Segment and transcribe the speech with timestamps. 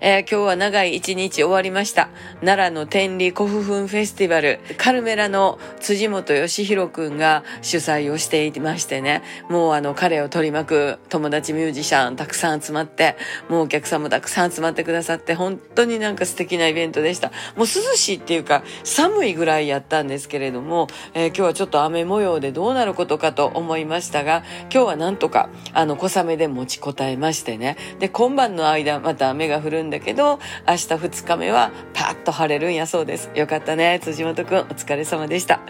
[0.00, 2.08] えー、今日は長い一日終わりました。
[2.40, 13.16] 奈良の天理古墳フェスティバル、カルメラの辻本義弘くんが主催をしていましてね、もうあの彼を取り巻く友達ミュージシャンたくさん集まって、
[13.48, 17.32] もうお客さんもたくさん集まってくださって、本当になんか素敵なイベントでした。
[17.56, 33.30] もう涼しいっていうか寒いぐらいやったんですけれども、えー、今日はちょっと雨模様でどうなることかと思いましたが、今日はなんとかあの小雨で持ちこたえましてね、で今晩の間また雨が降るんだけど、明日2日目はパッと晴れるんやそうです。
[33.34, 34.00] よかったね。
[34.02, 35.60] 辻本くん、お疲れ様でした。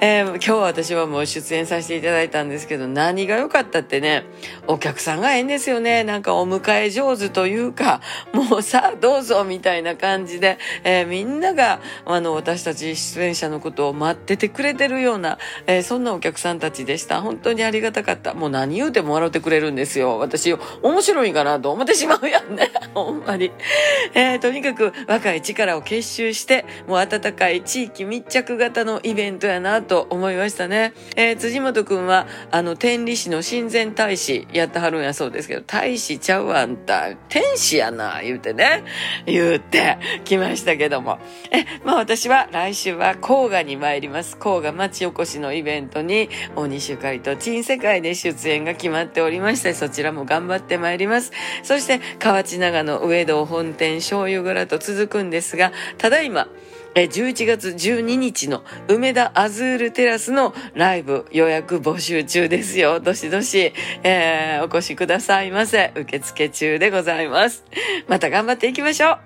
[0.00, 4.24] えー、今日私はもう出演させていただいたんですけど、何が良かったってね、
[4.66, 6.04] お客さんがええんですよね。
[6.04, 8.00] なんかお迎え上手というか、
[8.32, 17.20] もうさあどうぞみたいな感じで、えー、みんなが、あの、私たち出演者のことを待っててくれてるような、えー、そんなお客さんたちでした。
[17.20, 18.34] 本当にありがたかった。
[18.34, 20.18] もう何言うても笑ってくれるんですよ。
[20.18, 22.70] 私、面白いかなと思ってしまうやんね。
[22.94, 23.50] ほんまに。
[24.14, 30.92] えー、とにかく若い力を結集して、もう温かい地域密着型のイベントやなと思いましたね。
[31.16, 38.84] えー、辻本くんは、あの、天理市の親善大使やってはるんやそうですけど、大使ちゃうあんた、天使やな、言うてね、
[39.26, 41.18] 言うて来ましたけども。
[41.50, 44.36] え、まあ私は来週は甲賀に参ります。
[44.36, 51.32] 甲賀町おこしのイベントに、大西ゆかりと珍世界で出演が決まっておりまして、そちらも頑張って参ります。
[51.62, 56.48] そして、河内長野上道本店醤油蔵と続くんですが、ただいま、
[56.94, 63.00] 11月12日の梅田アズールテラスのライブ予約募集中ですよ。
[63.00, 63.72] どしどし、
[64.04, 65.92] えー、お越しくださいませ。
[65.96, 67.64] 受付中でございます。
[68.06, 69.18] また頑張っていきましょう。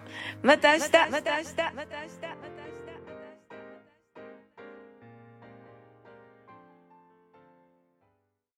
[0.43, 0.91] また明日。
[0.91, 1.11] また明日。
[1.11, 2.68] また明日。